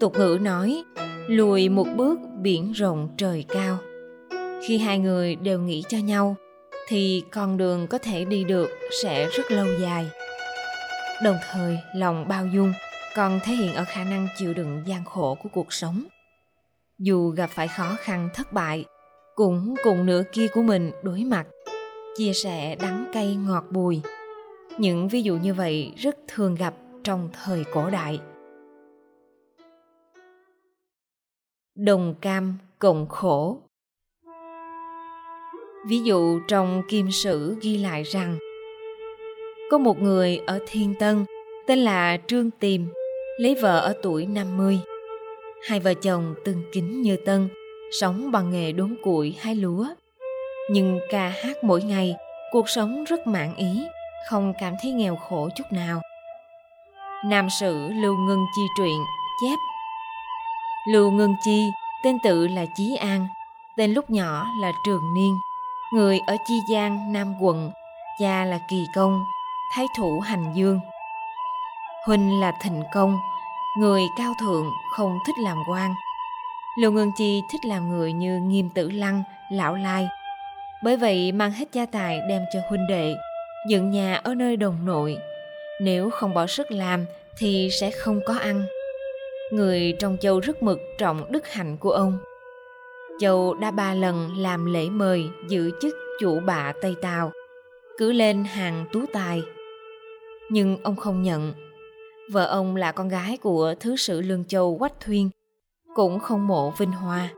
Tục 0.00 0.12
ngữ 0.18 0.38
nói, 0.42 0.84
lùi 1.28 1.68
một 1.68 1.86
bước 1.96 2.18
biển 2.40 2.72
rộng 2.72 3.08
trời 3.16 3.44
cao. 3.48 3.78
Khi 4.66 4.78
hai 4.78 4.98
người 4.98 5.36
đều 5.36 5.60
nghĩ 5.60 5.82
cho 5.88 5.98
nhau, 5.98 6.36
thì 6.88 7.22
con 7.30 7.56
đường 7.56 7.86
có 7.86 7.98
thể 7.98 8.24
đi 8.24 8.44
được 8.44 8.70
sẽ 9.02 9.28
rất 9.28 9.50
lâu 9.50 9.66
dài. 9.80 10.06
Đồng 11.24 11.36
thời, 11.50 11.78
lòng 11.94 12.28
bao 12.28 12.46
dung 12.46 12.72
còn 13.16 13.40
thể 13.44 13.54
hiện 13.54 13.74
ở 13.74 13.84
khả 13.86 14.04
năng 14.04 14.28
chịu 14.36 14.54
đựng 14.54 14.82
gian 14.86 15.04
khổ 15.04 15.36
của 15.42 15.48
cuộc 15.52 15.72
sống. 15.72 16.04
Dù 16.98 17.28
gặp 17.28 17.50
phải 17.50 17.68
khó 17.68 17.96
khăn, 17.98 18.28
thất 18.34 18.52
bại, 18.52 18.84
cũng 19.34 19.74
cùng 19.84 20.06
nửa 20.06 20.22
kia 20.32 20.46
của 20.48 20.62
mình 20.62 20.90
đối 21.02 21.24
mặt, 21.24 21.46
chia 22.16 22.32
sẻ 22.32 22.76
đắng 22.80 23.10
cay 23.12 23.36
ngọt 23.36 23.64
bùi. 23.70 24.00
Những 24.78 25.08
ví 25.08 25.22
dụ 25.22 25.36
như 25.36 25.54
vậy 25.54 25.92
rất 25.96 26.16
thường 26.28 26.54
gặp 26.54 26.74
trong 27.04 27.28
thời 27.32 27.64
cổ 27.72 27.90
đại 27.90 28.20
đồng 31.74 32.14
cam 32.20 32.58
cộng 32.78 33.08
khổ 33.08 33.58
ví 35.86 36.00
dụ 36.04 36.40
trong 36.48 36.82
kim 36.88 37.10
sử 37.10 37.56
ghi 37.60 37.78
lại 37.78 38.02
rằng 38.02 38.38
có 39.70 39.78
một 39.78 40.02
người 40.02 40.40
ở 40.46 40.58
thiên 40.66 40.94
tân 40.98 41.24
tên 41.66 41.78
là 41.78 42.18
trương 42.26 42.50
tiềm 42.50 42.80
lấy 43.36 43.54
vợ 43.54 43.80
ở 43.80 43.94
tuổi 44.02 44.26
50. 44.26 44.78
Hai 45.68 45.80
vợ 45.80 45.94
chồng 45.94 46.34
từng 46.44 46.62
kính 46.72 47.02
như 47.02 47.16
tân, 47.16 47.48
sống 47.92 48.30
bằng 48.32 48.50
nghề 48.50 48.72
đốn 48.72 48.96
củi 49.02 49.36
hái 49.40 49.54
lúa. 49.54 49.86
Nhưng 50.70 50.98
ca 51.10 51.28
hát 51.28 51.64
mỗi 51.64 51.82
ngày, 51.82 52.16
cuộc 52.50 52.68
sống 52.68 53.04
rất 53.04 53.26
mãn 53.26 53.54
ý, 53.56 53.84
không 54.30 54.52
cảm 54.60 54.74
thấy 54.82 54.92
nghèo 54.92 55.16
khổ 55.16 55.48
chút 55.56 55.64
nào. 55.70 56.00
Nam 57.24 57.50
sử 57.50 57.92
Lưu 57.92 58.16
Ngân 58.16 58.46
Chi 58.56 58.62
truyện 58.76 59.04
chép 59.42 59.58
Lưu 60.88 61.10
Ngân 61.10 61.34
Chi, 61.44 61.70
tên 62.04 62.16
tự 62.24 62.46
là 62.46 62.64
Chí 62.76 62.96
An, 62.96 63.26
tên 63.76 63.92
lúc 63.92 64.10
nhỏ 64.10 64.46
là 64.60 64.72
Trường 64.86 65.14
Niên, 65.14 65.34
người 65.94 66.18
ở 66.26 66.36
Chi 66.46 66.54
Giang, 66.72 67.12
Nam 67.12 67.34
quận, 67.40 67.70
cha 68.20 68.44
là 68.44 68.58
Kỳ 68.68 68.86
Công, 68.94 69.24
thái 69.74 69.86
thủ 69.96 70.20
Hành 70.20 70.52
Dương– 70.54 70.80
huynh 72.04 72.40
là 72.40 72.52
thịnh 72.52 72.82
công 72.92 73.18
người 73.78 74.02
cao 74.16 74.34
thượng 74.40 74.70
không 74.96 75.18
thích 75.26 75.38
làm 75.38 75.56
quan 75.68 75.94
Lưu 76.78 76.92
Ngân 76.92 77.12
Chi 77.12 77.42
thích 77.52 77.64
làm 77.64 77.90
người 77.90 78.12
như 78.12 78.40
Nghiêm 78.40 78.70
Tử 78.70 78.90
Lăng, 78.90 79.22
Lão 79.50 79.74
Lai. 79.74 80.08
Bởi 80.82 80.96
vậy 80.96 81.32
mang 81.32 81.52
hết 81.52 81.64
gia 81.72 81.86
tài 81.86 82.20
đem 82.28 82.42
cho 82.52 82.60
huynh 82.68 82.86
đệ, 82.88 83.14
dựng 83.68 83.90
nhà 83.90 84.14
ở 84.14 84.34
nơi 84.34 84.56
đồng 84.56 84.84
nội. 84.84 85.16
Nếu 85.80 86.10
không 86.10 86.34
bỏ 86.34 86.46
sức 86.46 86.70
làm 86.70 87.04
thì 87.38 87.68
sẽ 87.72 87.90
không 87.90 88.20
có 88.26 88.34
ăn. 88.34 88.66
Người 89.50 89.96
trong 89.98 90.16
châu 90.20 90.40
rất 90.40 90.62
mực 90.62 90.78
trọng 90.98 91.32
đức 91.32 91.46
hạnh 91.48 91.76
của 91.76 91.90
ông. 91.90 92.18
Châu 93.20 93.54
đã 93.54 93.70
ba 93.70 93.94
lần 93.94 94.30
làm 94.38 94.72
lễ 94.72 94.88
mời 94.90 95.24
giữ 95.48 95.70
chức 95.82 95.94
chủ 96.20 96.40
bạ 96.40 96.72
Tây 96.80 96.94
Tàu, 97.02 97.32
cứ 97.98 98.12
lên 98.12 98.44
hàng 98.44 98.86
tú 98.92 99.00
tài. 99.12 99.42
Nhưng 100.50 100.76
ông 100.82 100.96
không 100.96 101.22
nhận. 101.22 101.52
Vợ 102.32 102.46
ông 102.46 102.76
là 102.76 102.92
con 102.92 103.08
gái 103.08 103.36
của 103.36 103.74
Thứ 103.80 103.96
sử 103.96 104.20
Lương 104.20 104.44
Châu 104.44 104.78
Quách 104.78 105.00
Thuyên, 105.00 105.30
cũng 105.94 106.20
không 106.20 106.46
mộ 106.46 106.70
vinh 106.78 106.92
hoa, 106.92 107.28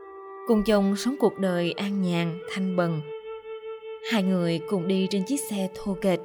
cùng 0.47 0.63
chồng 0.63 0.95
sống 0.95 1.15
cuộc 1.19 1.37
đời 1.37 1.71
an 1.71 2.01
nhàn, 2.01 2.39
thanh 2.53 2.75
bần. 2.75 3.01
Hai 4.11 4.23
người 4.23 4.59
cùng 4.69 4.87
đi 4.87 5.07
trên 5.09 5.23
chiếc 5.23 5.39
xe 5.49 5.69
thô 5.75 5.97
kệch, 6.01 6.19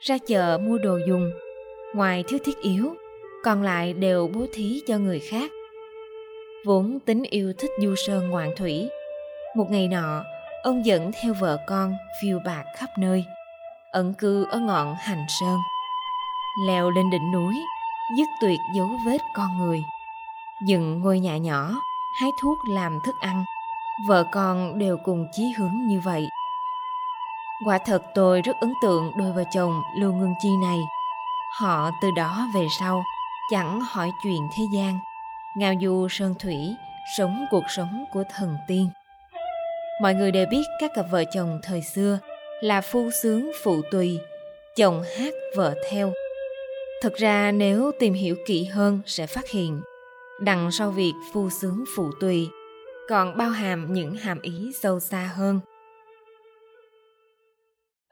ra 0.00 0.18
chợ 0.26 0.58
mua 0.62 0.78
đồ 0.78 0.98
dùng, 1.08 1.30
ngoài 1.94 2.24
thiếu 2.28 2.38
thiết 2.44 2.60
yếu, 2.62 2.94
còn 3.44 3.62
lại 3.62 3.92
đều 3.92 4.30
bố 4.34 4.46
thí 4.52 4.82
cho 4.86 4.98
người 4.98 5.20
khác. 5.20 5.50
Vốn 6.66 6.98
tính 7.00 7.22
yêu 7.22 7.52
thích 7.58 7.70
du 7.82 7.94
sơn 8.06 8.30
ngoạn 8.30 8.50
thủy, 8.56 8.88
một 9.56 9.70
ngày 9.70 9.88
nọ, 9.88 10.24
ông 10.62 10.86
dẫn 10.86 11.10
theo 11.22 11.34
vợ 11.40 11.58
con 11.66 11.94
phiêu 12.22 12.38
bạc 12.44 12.64
khắp 12.76 12.90
nơi, 12.98 13.24
ẩn 13.92 14.14
cư 14.14 14.44
ở 14.50 14.58
ngọn 14.58 14.94
hành 14.94 15.24
sơn. 15.40 15.58
Leo 16.66 16.90
lên 16.90 17.10
đỉnh 17.10 17.32
núi, 17.32 17.54
dứt 18.18 18.28
tuyệt 18.40 18.58
dấu 18.76 18.88
vết 19.06 19.18
con 19.34 19.58
người. 19.58 19.82
Dựng 20.68 21.00
ngôi 21.00 21.20
nhà 21.20 21.36
nhỏ, 21.36 21.70
hái 22.20 22.30
thuốc 22.42 22.58
làm 22.68 23.00
thức 23.04 23.14
ăn, 23.20 23.44
vợ 24.08 24.24
con 24.32 24.78
đều 24.78 24.96
cùng 25.04 25.26
chí 25.32 25.42
hướng 25.58 25.74
như 25.88 26.00
vậy. 26.00 26.28
Quả 27.64 27.78
thật 27.78 28.02
tôi 28.14 28.42
rất 28.42 28.56
ấn 28.60 28.72
tượng 28.82 29.12
đôi 29.18 29.32
vợ 29.32 29.44
chồng 29.54 29.82
Lưu 29.96 30.12
Ngưng 30.12 30.34
Chi 30.42 30.48
này. 30.62 30.78
Họ 31.58 31.90
từ 32.02 32.08
đó 32.16 32.48
về 32.54 32.66
sau 32.80 33.04
chẳng 33.50 33.80
hỏi 33.80 34.10
chuyện 34.22 34.48
thế 34.56 34.64
gian, 34.74 34.98
ngao 35.56 35.74
du 35.82 36.08
sơn 36.10 36.34
thủy, 36.38 36.56
sống 37.16 37.46
cuộc 37.50 37.64
sống 37.68 38.04
của 38.12 38.24
thần 38.36 38.56
tiên. 38.68 38.90
Mọi 40.02 40.14
người 40.14 40.32
đều 40.32 40.46
biết 40.50 40.62
các 40.80 40.90
cặp 40.94 41.04
vợ 41.10 41.24
chồng 41.34 41.60
thời 41.62 41.82
xưa 41.82 42.18
là 42.60 42.80
phu 42.80 43.10
sướng 43.22 43.52
phụ 43.62 43.82
tùy, 43.90 44.18
chồng 44.76 45.02
hát 45.18 45.34
vợ 45.56 45.74
theo. 45.90 46.12
Thực 47.02 47.14
ra 47.14 47.52
nếu 47.52 47.92
tìm 47.98 48.14
hiểu 48.14 48.36
kỹ 48.46 48.64
hơn 48.64 49.00
sẽ 49.06 49.26
phát 49.26 49.50
hiện, 49.50 49.80
đằng 50.40 50.70
sau 50.70 50.90
việc 50.90 51.12
phu 51.32 51.50
sướng 51.50 51.84
phụ 51.96 52.10
tùy 52.20 52.48
còn 53.08 53.36
bao 53.36 53.50
hàm 53.50 53.92
những 53.92 54.14
hàm 54.14 54.40
ý 54.40 54.70
sâu 54.80 55.00
xa 55.00 55.30
hơn. 55.36 55.60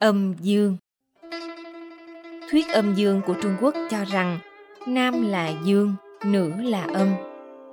Âm 0.01 0.35
dương. 0.41 0.77
Thuyết 2.51 2.69
âm 2.73 2.95
dương 2.95 3.21
của 3.27 3.35
Trung 3.43 3.57
Quốc 3.61 3.75
cho 3.91 4.05
rằng 4.05 4.39
nam 4.87 5.29
là 5.29 5.53
dương, 5.65 5.95
nữ 6.25 6.53
là 6.59 6.83
âm, 6.95 7.09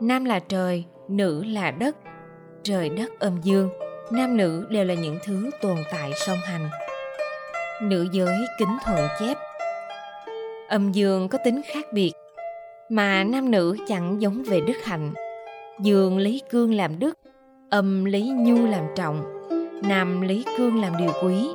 nam 0.02 0.26
là 0.26 0.40
trời, 0.40 0.86
nữ 1.10 1.44
là 1.44 1.72
đất, 1.72 1.96
trời 2.64 2.90
đất 2.90 3.20
âm 3.20 3.42
dương 3.42 3.70
nam 4.12 4.38
nữ 4.38 4.68
đều 4.70 4.86
là 4.86 4.94
những 4.94 5.20
thứ 5.24 5.50
tồn 5.62 5.78
tại 5.92 6.12
song 6.16 6.38
hành. 6.44 6.70
Nữ 7.82 8.08
giới 8.12 8.38
kính 8.60 8.78
thuận 8.86 9.08
chép. 9.20 9.38
Âm 10.70 10.92
dương 10.92 11.30
có 11.30 11.38
tính 11.46 11.62
khác 11.74 11.86
biệt 11.94 12.12
mà 12.90 13.24
nam 13.24 13.52
nữ 13.52 13.78
chẳng 13.88 14.22
giống 14.22 14.44
về 14.44 14.62
đức 14.62 14.78
hạnh. 14.84 15.14
Dương 15.82 16.18
lấy 16.18 16.42
cương 16.50 16.74
làm 16.74 17.00
đức 17.00 17.20
âm 17.70 18.06
lấy 18.06 18.22
nhu 18.22 18.66
làm 18.66 18.84
trọng 18.96 19.24
nam 19.84 20.22
lấy 20.22 20.46
cương 20.58 20.82
làm 20.82 20.94
điều 20.98 21.12
quý 21.24 21.48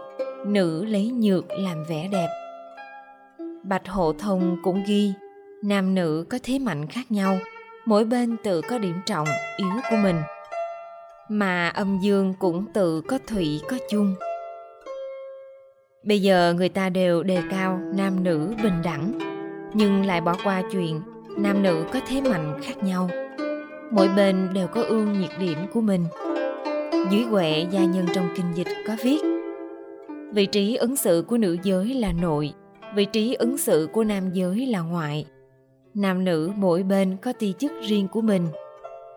nữ 0.53 0.85
lấy 0.85 1.11
nhược 1.11 1.51
làm 1.51 1.85
vẻ 1.85 2.09
đẹp. 2.13 2.29
Bạch 3.63 3.89
hộ 3.89 4.13
thông 4.19 4.57
cũng 4.63 4.83
ghi, 4.87 5.13
nam 5.63 5.95
nữ 5.95 6.27
có 6.31 6.39
thế 6.43 6.59
mạnh 6.59 6.87
khác 6.87 7.11
nhau, 7.11 7.39
mỗi 7.87 8.05
bên 8.05 8.37
tự 8.45 8.61
có 8.61 8.79
điểm 8.79 8.95
trọng, 9.07 9.29
yếu 9.57 9.71
của 9.91 9.97
mình. 10.03 10.17
Mà 11.29 11.69
âm 11.69 11.99
dương 12.03 12.35
cũng 12.39 12.67
tự 12.73 13.01
có 13.01 13.19
thủy, 13.27 13.61
có 13.69 13.77
chung. 13.91 14.15
Bây 16.03 16.23
giờ 16.23 16.55
người 16.57 16.69
ta 16.69 16.89
đều 16.89 17.23
đề 17.23 17.43
cao 17.51 17.81
nam 17.95 18.25
nữ 18.25 18.55
bình 18.63 18.83
đẳng, 18.85 19.19
nhưng 19.75 20.07
lại 20.07 20.21
bỏ 20.21 20.37
qua 20.45 20.63
chuyện 20.73 21.01
nam 21.37 21.63
nữ 21.63 21.85
có 21.93 22.01
thế 22.09 22.21
mạnh 22.21 22.61
khác 22.63 22.83
nhau. 22.83 23.11
Mỗi 23.91 24.09
bên 24.09 24.49
đều 24.55 24.67
có 24.67 24.83
ương 24.83 25.21
nhiệt 25.21 25.31
điểm 25.39 25.59
của 25.73 25.81
mình. 25.81 26.05
Dưới 27.11 27.25
quệ 27.31 27.67
gia 27.71 27.85
nhân 27.85 28.07
trong 28.15 28.29
kinh 28.37 28.47
dịch 28.55 28.69
có 28.87 28.97
viết 29.03 29.28
vị 30.33 30.47
trí 30.47 30.77
ứng 30.77 30.97
xử 30.97 31.25
của 31.29 31.39
nữ 31.39 31.57
giới 31.63 31.95
là 31.95 32.13
nội, 32.13 32.53
vị 32.95 33.05
trí 33.05 33.35
ứng 33.35 33.59
xử 33.59 33.89
của 33.93 34.05
nam 34.05 34.31
giới 34.33 34.67
là 34.67 34.81
ngoại. 34.81 35.27
Nam 35.95 36.25
nữ 36.25 36.53
mỗi 36.57 36.83
bên 36.83 37.17
có 37.23 37.33
ti 37.33 37.55
chức 37.59 37.73
riêng 37.83 38.09
của 38.09 38.21
mình. 38.21 38.49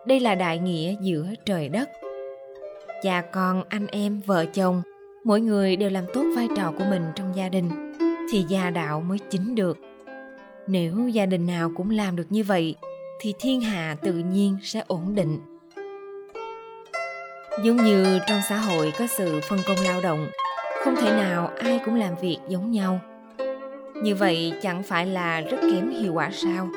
Đây 0.06 0.20
là 0.20 0.34
đại 0.34 0.58
nghĩa 0.58 0.94
giữa 1.02 1.26
trời 1.46 1.68
đất. 1.68 1.88
Cha 3.02 3.22
con, 3.32 3.64
anh 3.68 3.86
em, 3.86 4.20
vợ 4.26 4.44
chồng, 4.44 4.82
mỗi 5.24 5.40
người 5.40 5.76
đều 5.76 5.90
làm 5.90 6.04
tốt 6.14 6.24
vai 6.36 6.48
trò 6.56 6.72
của 6.78 6.84
mình 6.90 7.02
trong 7.14 7.36
gia 7.36 7.48
đình, 7.48 7.70
thì 8.32 8.44
gia 8.48 8.70
đạo 8.70 9.00
mới 9.00 9.18
chính 9.30 9.54
được. 9.54 9.78
Nếu 10.66 11.08
gia 11.08 11.26
đình 11.26 11.46
nào 11.46 11.72
cũng 11.76 11.90
làm 11.90 12.16
được 12.16 12.26
như 12.30 12.44
vậy, 12.44 12.74
thì 13.20 13.34
thiên 13.38 13.60
hạ 13.60 13.96
tự 14.02 14.12
nhiên 14.12 14.56
sẽ 14.62 14.82
ổn 14.86 15.14
định. 15.14 15.38
Giống 17.64 17.76
như 17.76 18.18
trong 18.28 18.40
xã 18.48 18.56
hội 18.56 18.92
có 18.98 19.06
sự 19.06 19.40
phân 19.48 19.58
công 19.66 19.76
lao 19.84 20.00
động 20.00 20.26
không 20.84 20.96
thể 20.96 21.10
nào 21.10 21.50
ai 21.58 21.80
cũng 21.84 21.94
làm 21.94 22.14
việc 22.20 22.38
giống 22.48 22.70
nhau. 22.70 23.00
Như 24.02 24.14
vậy 24.14 24.52
chẳng 24.62 24.82
phải 24.82 25.06
là 25.06 25.40
rất 25.40 25.56
kém 25.60 25.90
hiệu 25.90 26.14
quả 26.14 26.30
sao? 26.32 26.68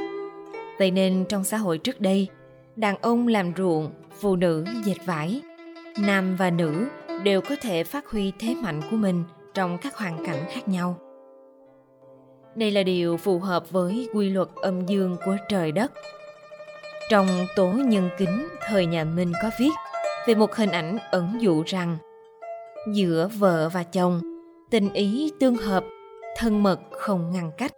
Vậy 0.80 0.92
nên 0.92 1.26
trong 1.30 1.44
xã 1.44 1.58
hội 1.58 1.78
trước 1.78 2.02
đây, 2.02 2.28
đàn 2.76 2.98
ông 3.02 3.28
làm 3.28 3.52
ruộng, 3.58 3.92
phụ 4.20 4.36
nữ 4.36 4.66
dệt 4.84 5.06
vải, 5.06 5.42
nam 6.00 6.36
và 6.36 6.50
nữ 6.50 6.86
đều 7.24 7.42
có 7.42 7.56
thể 7.62 7.84
phát 7.84 8.08
huy 8.08 8.34
thế 8.40 8.56
mạnh 8.56 8.82
của 8.92 8.98
mình 8.98 9.24
trong 9.54 9.78
các 9.78 9.98
hoàn 9.98 10.26
cảnh 10.26 10.46
khác 10.50 10.68
nhau. 10.68 11.00
Đây 12.56 12.72
là 12.72 12.84
điều 12.84 13.18
phù 13.18 13.40
hợp 13.40 13.72
với 13.72 14.10
quy 14.14 14.30
luật 14.30 14.48
âm 14.56 14.86
dương 14.86 15.18
của 15.26 15.38
trời 15.50 15.72
đất. 15.72 15.92
Trong 17.10 17.28
tố 17.56 17.68
nhân 17.68 18.10
kính, 18.18 18.48
thời 18.68 18.86
nhà 18.86 19.04
minh 19.04 19.34
có 19.42 19.50
viết 19.60 19.72
về 20.28 20.36
một 20.36 20.56
hình 20.56 20.72
ảnh 20.72 20.98
ẩn 21.12 21.38
dụ 21.40 21.64
rằng 21.66 21.98
giữa 22.94 23.30
vợ 23.38 23.70
và 23.70 23.84
chồng. 23.84 24.22
Tình 24.70 24.94
ý 24.94 25.32
tương 25.40 25.56
hợp, 25.56 25.84
thân 26.38 26.64
mật 26.64 26.80
không 26.92 27.32
ngăn 27.32 27.52
cách. 27.58 27.72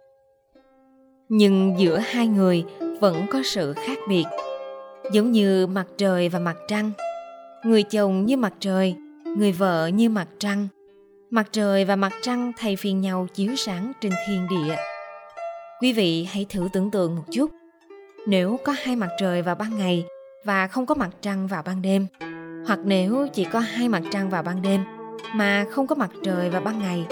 Nhưng 1.28 1.74
giữa 1.78 1.98
hai 1.98 2.26
người 2.26 2.64
vẫn 3.00 3.26
có 3.30 3.42
sự 3.44 3.72
khác 3.72 3.98
biệt. 4.08 4.24
Giống 5.12 5.32
như 5.32 5.66
mặt 5.66 5.86
trời 5.96 6.28
và 6.28 6.38
mặt 6.38 6.56
trăng. 6.68 6.90
Người 7.64 7.82
chồng 7.82 8.26
như 8.26 8.36
mặt 8.36 8.52
trời, 8.60 8.94
người 9.36 9.52
vợ 9.52 9.86
như 9.86 10.10
mặt 10.10 10.28
trăng. 10.38 10.68
Mặt 11.30 11.48
trời 11.52 11.84
và 11.84 11.96
mặt 11.96 12.12
trăng 12.22 12.52
thay 12.56 12.76
phiên 12.76 13.00
nhau 13.00 13.26
chiếu 13.34 13.56
sáng 13.56 13.92
trên 14.00 14.12
thiên 14.26 14.46
địa. 14.50 14.76
Quý 15.80 15.92
vị 15.92 16.24
hãy 16.24 16.46
thử 16.48 16.68
tưởng 16.72 16.90
tượng 16.90 17.16
một 17.16 17.24
chút. 17.32 17.50
Nếu 18.26 18.56
có 18.64 18.74
hai 18.78 18.96
mặt 18.96 19.10
trời 19.18 19.42
vào 19.42 19.54
ban 19.54 19.78
ngày 19.78 20.04
và 20.44 20.66
không 20.66 20.86
có 20.86 20.94
mặt 20.94 21.10
trăng 21.20 21.46
vào 21.46 21.62
ban 21.62 21.82
đêm, 21.82 22.06
hoặc 22.66 22.78
nếu 22.84 23.26
chỉ 23.32 23.44
có 23.44 23.58
hai 23.58 23.88
mặt 23.88 24.02
trăng 24.10 24.30
vào 24.30 24.42
ban 24.42 24.62
đêm 24.62 24.80
mà 25.34 25.64
không 25.70 25.86
có 25.86 25.94
mặt 25.94 26.10
trời 26.22 26.50
vào 26.50 26.60
ban 26.60 26.78
ngày 26.78 27.06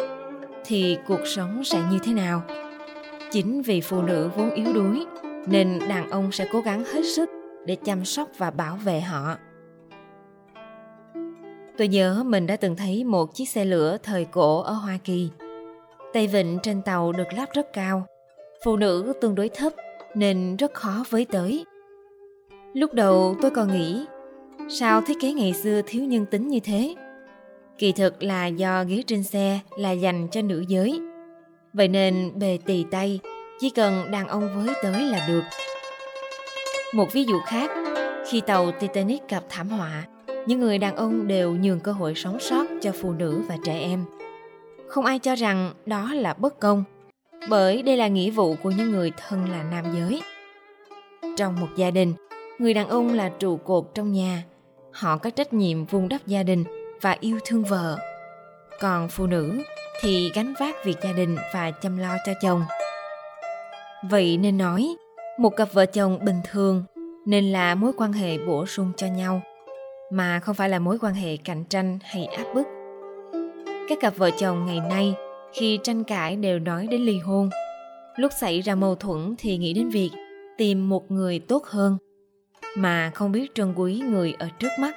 thì 0.65 0.99
cuộc 1.07 1.27
sống 1.27 1.65
sẽ 1.65 1.83
như 1.91 1.99
thế 2.05 2.13
nào 2.13 2.43
chính 3.31 3.63
vì 3.63 3.81
phụ 3.81 4.03
nữ 4.03 4.31
vốn 4.37 4.51
yếu 4.51 4.73
đuối 4.73 5.07
nên 5.47 5.79
đàn 5.89 6.11
ông 6.11 6.33
sẽ 6.33 6.49
cố 6.53 6.61
gắng 6.61 6.85
hết 6.85 7.03
sức 7.17 7.31
để 7.67 7.77
chăm 7.85 8.05
sóc 8.05 8.29
và 8.39 8.51
bảo 8.51 8.77
vệ 8.77 9.01
họ 9.01 9.37
Tôi 11.79 11.89
nhớ 11.89 12.23
mình 12.27 12.47
đã 12.47 12.57
từng 12.57 12.77
thấy 12.77 13.05
một 13.05 13.35
chiếc 13.35 13.49
xe 13.49 13.65
lửa 13.65 13.97
thời 14.03 14.25
cổ 14.25 14.61
ở 14.61 14.73
Hoa 14.73 14.99
Kỳ. 15.05 15.31
Tay 16.13 16.27
vịn 16.27 16.59
trên 16.63 16.83
tàu 16.83 17.13
được 17.13 17.33
lắp 17.33 17.49
rất 17.53 17.73
cao, 17.73 18.07
phụ 18.65 18.77
nữ 18.77 19.13
tương 19.21 19.35
đối 19.35 19.49
thấp 19.49 19.73
nên 20.15 20.57
rất 20.57 20.75
khó 20.75 21.05
với 21.11 21.27
tới. 21.33 21.65
Lúc 22.75 22.95
đầu 22.95 23.37
tôi 23.43 23.51
còn 23.51 23.73
nghĩ, 23.73 24.07
sao 24.69 25.01
thiết 25.01 25.17
kế 25.21 25.33
ngày 25.33 25.53
xưa 25.53 25.81
thiếu 25.87 26.05
nhân 26.05 26.27
tính 26.27 26.49
như 26.49 26.61
thế? 26.61 26.95
Kỳ 27.79 27.93
thực 27.93 28.23
là 28.23 28.47
do 28.47 28.85
ghế 28.85 29.03
trên 29.07 29.23
xe 29.23 29.61
là 29.79 29.91
dành 29.91 30.29
cho 30.31 30.43
nữ 30.43 30.65
giới. 30.69 31.01
Vậy 31.73 31.89
nên 31.89 32.33
bề 32.35 32.59
tì 32.67 32.85
tay, 32.91 33.21
chỉ 33.61 33.71
cần 33.71 34.11
đàn 34.11 34.29
ông 34.29 34.49
với 34.57 34.75
tới 34.83 35.03
là 35.03 35.27
được. 35.29 35.43
Một 36.95 37.13
ví 37.13 37.25
dụ 37.25 37.39
khác, 37.47 37.71
khi 38.31 38.41
tàu 38.41 38.73
Titanic 38.73 39.29
gặp 39.29 39.45
thảm 39.49 39.69
họa, 39.69 40.05
những 40.47 40.61
người 40.61 40.79
đàn 40.79 40.97
ông 40.97 41.27
đều 41.27 41.57
nhường 41.57 41.81
cơ 41.81 41.93
hội 41.93 42.15
sống 42.15 42.41
sót 42.41 42.67
cho 42.83 42.93
phụ 42.93 43.13
nữ 43.13 43.43
và 43.49 43.57
trẻ 43.65 43.79
em 43.79 44.05
không 44.89 45.05
ai 45.05 45.19
cho 45.19 45.35
rằng 45.35 45.73
đó 45.87 46.15
là 46.15 46.35
bất 46.35 46.61
công 46.61 46.85
bởi 47.49 47.83
đây 47.83 47.97
là 47.97 48.09
nghĩa 48.09 48.31
vụ 48.31 48.57
của 48.63 48.71
những 48.71 48.93
người 48.93 49.13
thân 49.17 49.51
là 49.51 49.63
nam 49.71 49.85
giới 49.95 50.23
trong 51.37 51.61
một 51.61 51.69
gia 51.77 51.91
đình 51.91 52.15
người 52.59 52.75
đàn 52.75 52.89
ông 52.89 53.15
là 53.15 53.29
trụ 53.29 53.57
cột 53.57 53.91
trong 53.95 54.13
nhà 54.13 54.43
họ 54.93 55.17
có 55.17 55.31
trách 55.31 55.53
nhiệm 55.53 55.85
vun 55.85 56.09
đắp 56.09 56.27
gia 56.27 56.43
đình 56.43 56.65
và 57.01 57.17
yêu 57.21 57.39
thương 57.45 57.65
vợ. 57.65 57.99
Còn 58.81 59.09
phụ 59.09 59.27
nữ 59.27 59.63
thì 60.01 60.31
gánh 60.35 60.55
vác 60.61 60.85
việc 60.85 60.97
gia 61.03 61.13
đình 61.13 61.37
và 61.55 61.71
chăm 61.71 61.99
lo 61.99 62.17
cho 62.27 62.33
chồng. 62.43 62.65
Vậy 64.11 64.37
nên 64.37 64.59
nói, 64.59 64.97
một 65.39 65.51
cặp 65.51 65.73
vợ 65.73 65.87
chồng 65.87 66.25
bình 66.25 66.41
thường 66.51 66.85
nên 67.27 67.53
là 67.53 67.75
mối 67.75 67.93
quan 67.97 68.13
hệ 68.13 68.39
bổ 68.39 68.67
sung 68.67 68.93
cho 68.97 69.07
nhau, 69.07 69.43
mà 70.13 70.41
không 70.41 70.55
phải 70.55 70.69
là 70.69 70.79
mối 70.79 70.99
quan 71.01 71.15
hệ 71.15 71.37
cạnh 71.37 71.65
tranh 71.65 71.99
hay 72.03 72.27
áp 72.27 72.55
bức. 72.55 72.67
Các 73.89 73.99
cặp 74.01 74.17
vợ 74.17 74.31
chồng 74.39 74.67
ngày 74.67 74.81
nay 74.81 75.15
khi 75.53 75.79
tranh 75.83 76.05
cãi 76.05 76.37
đều 76.37 76.59
nói 76.59 76.87
đến 76.91 77.01
ly 77.03 77.19
hôn. 77.19 77.51
Lúc 78.17 78.33
xảy 78.41 78.61
ra 78.61 78.75
mâu 78.75 78.95
thuẫn 78.95 79.35
thì 79.39 79.57
nghĩ 79.57 79.73
đến 79.73 79.89
việc 79.89 80.11
tìm 80.59 80.89
một 80.89 81.11
người 81.11 81.39
tốt 81.39 81.65
hơn, 81.67 81.99
mà 82.77 83.11
không 83.15 83.33
biết 83.33 83.55
trân 83.55 83.75
quý 83.77 84.03
người 84.09 84.35
ở 84.39 84.49
trước 84.59 84.69
mắt 84.81 84.95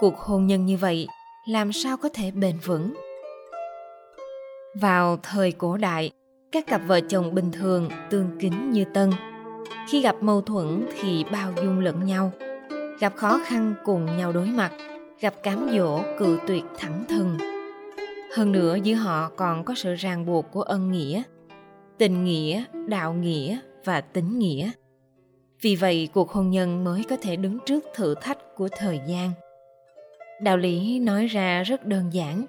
cuộc 0.00 0.18
hôn 0.18 0.46
nhân 0.46 0.66
như 0.66 0.76
vậy, 0.76 1.08
làm 1.46 1.72
sao 1.72 1.96
có 1.96 2.08
thể 2.14 2.30
bền 2.30 2.58
vững? 2.64 2.94
Vào 4.74 5.18
thời 5.22 5.52
cổ 5.52 5.76
đại, 5.76 6.10
các 6.52 6.66
cặp 6.66 6.80
vợ 6.86 7.00
chồng 7.00 7.34
bình 7.34 7.52
thường 7.52 7.88
tương 8.10 8.38
kính 8.40 8.70
như 8.70 8.84
tân. 8.94 9.10
Khi 9.88 10.02
gặp 10.02 10.16
mâu 10.20 10.40
thuẫn 10.40 10.86
thì 11.00 11.24
bao 11.32 11.52
dung 11.56 11.80
lẫn 11.80 12.04
nhau, 12.04 12.32
gặp 13.00 13.12
khó 13.16 13.40
khăn 13.44 13.74
cùng 13.84 14.16
nhau 14.16 14.32
đối 14.32 14.46
mặt, 14.46 14.72
gặp 15.20 15.34
cám 15.42 15.70
dỗ 15.72 16.02
cự 16.18 16.38
tuyệt 16.46 16.64
thẳng 16.78 17.04
thừng. 17.08 17.38
Hơn 18.34 18.52
nữa, 18.52 18.76
giữa 18.82 18.94
họ 18.94 19.30
còn 19.36 19.64
có 19.64 19.74
sự 19.74 19.94
ràng 19.94 20.26
buộc 20.26 20.46
của 20.52 20.62
ân 20.62 20.90
nghĩa, 20.90 21.22
tình 21.98 22.24
nghĩa, 22.24 22.64
đạo 22.86 23.12
nghĩa 23.12 23.58
và 23.84 24.00
tính 24.00 24.38
nghĩa. 24.38 24.70
Vì 25.60 25.76
vậy, 25.76 26.08
cuộc 26.14 26.30
hôn 26.30 26.50
nhân 26.50 26.84
mới 26.84 27.04
có 27.10 27.16
thể 27.22 27.36
đứng 27.36 27.58
trước 27.66 27.84
thử 27.94 28.14
thách 28.14 28.38
của 28.56 28.68
thời 28.78 29.00
gian 29.06 29.30
đạo 30.42 30.56
lý 30.56 30.98
nói 30.98 31.26
ra 31.26 31.62
rất 31.62 31.86
đơn 31.86 32.12
giản, 32.12 32.46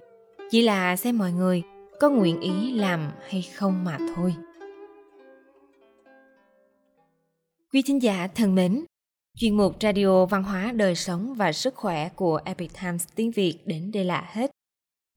chỉ 0.52 0.62
là 0.62 0.96
xem 0.96 1.18
mọi 1.18 1.32
người 1.32 1.64
có 2.00 2.10
nguyện 2.10 2.42
ý 2.42 2.74
làm 2.74 3.12
hay 3.30 3.42
không 3.42 3.84
mà 3.84 3.98
thôi. 4.16 4.36
Quý 7.74 7.82
thính 7.82 8.02
giả 8.02 8.28
thân 8.36 8.56
mến, 8.56 8.86
chuyên 9.38 9.58
mục 9.58 9.76
radio 9.82 10.26
văn 10.26 10.44
hóa 10.44 10.72
đời 10.72 10.96
sống 10.96 11.34
và 11.34 11.52
sức 11.52 11.76
khỏe 11.76 12.10
của 12.10 12.42
epic 12.46 12.72
times 12.82 13.08
tiếng 13.16 13.32
việt 13.32 13.58
đến 13.66 13.92
đây 13.92 14.06
là 14.06 14.30
hết. 14.32 14.52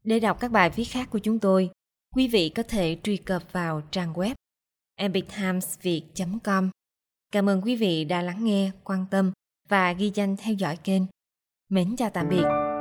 Để 0.04 0.20
đọc 0.20 0.40
các 0.40 0.50
bài 0.50 0.70
viết 0.70 0.84
khác 0.84 1.08
của 1.10 1.18
chúng 1.18 1.38
tôi, 1.38 1.70
quý 2.16 2.28
vị 2.28 2.48
có 2.48 2.62
thể 2.62 2.98
truy 3.02 3.16
cập 3.16 3.52
vào 3.52 3.82
trang 3.90 4.12
web 4.12 4.34
epictimesviet 4.96 6.02
com. 6.44 6.70
Cảm 7.32 7.48
ơn 7.48 7.62
quý 7.62 7.76
vị 7.76 8.04
đã 8.04 8.22
lắng 8.22 8.44
nghe, 8.44 8.70
quan 8.84 9.06
tâm 9.10 9.32
và 9.68 9.92
ghi 9.92 10.10
danh 10.14 10.36
theo 10.36 10.54
dõi 10.54 10.76
kênh. 10.76 11.02
Mến 11.68 11.96
chào 11.96 12.10
tạm 12.10 12.28
biệt 12.28 12.63